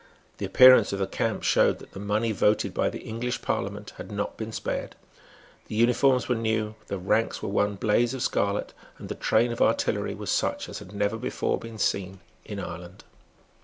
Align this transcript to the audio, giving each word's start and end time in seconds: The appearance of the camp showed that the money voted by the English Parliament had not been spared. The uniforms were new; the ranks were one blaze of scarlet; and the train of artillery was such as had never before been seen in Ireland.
The 0.39 0.47
appearance 0.47 0.91
of 0.93 0.97
the 0.97 1.05
camp 1.05 1.43
showed 1.43 1.77
that 1.77 1.91
the 1.91 1.99
money 1.99 2.31
voted 2.31 2.73
by 2.73 2.89
the 2.89 3.01
English 3.03 3.43
Parliament 3.43 3.93
had 3.97 4.11
not 4.11 4.35
been 4.35 4.51
spared. 4.51 4.95
The 5.67 5.75
uniforms 5.75 6.27
were 6.27 6.33
new; 6.33 6.73
the 6.87 6.97
ranks 6.97 7.43
were 7.43 7.49
one 7.49 7.75
blaze 7.75 8.15
of 8.15 8.23
scarlet; 8.23 8.73
and 8.97 9.09
the 9.09 9.13
train 9.13 9.51
of 9.51 9.61
artillery 9.61 10.15
was 10.15 10.31
such 10.31 10.67
as 10.67 10.79
had 10.79 10.91
never 10.91 11.17
before 11.17 11.59
been 11.59 11.77
seen 11.77 12.19
in 12.43 12.59
Ireland. 12.59 13.03